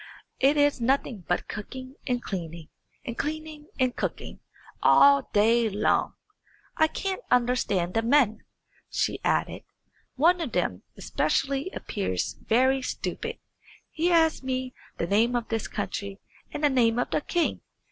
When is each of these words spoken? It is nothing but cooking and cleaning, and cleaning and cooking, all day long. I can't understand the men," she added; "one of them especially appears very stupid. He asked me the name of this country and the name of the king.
It 0.39 0.57
is 0.57 0.81
nothing 0.81 1.25
but 1.27 1.47
cooking 1.47 1.93
and 2.07 2.23
cleaning, 2.23 2.69
and 3.05 3.15
cleaning 3.15 3.67
and 3.79 3.95
cooking, 3.95 4.39
all 4.81 5.29
day 5.31 5.69
long. 5.69 6.15
I 6.75 6.87
can't 6.87 7.21
understand 7.29 7.93
the 7.93 8.01
men," 8.01 8.43
she 8.89 9.19
added; 9.23 9.61
"one 10.15 10.41
of 10.41 10.53
them 10.53 10.81
especially 10.97 11.69
appears 11.69 12.33
very 12.33 12.81
stupid. 12.81 13.37
He 13.91 14.11
asked 14.11 14.43
me 14.43 14.73
the 14.97 15.05
name 15.05 15.35
of 15.35 15.49
this 15.49 15.67
country 15.67 16.19
and 16.51 16.63
the 16.63 16.69
name 16.71 16.97
of 16.97 17.11
the 17.11 17.21
king. 17.21 17.61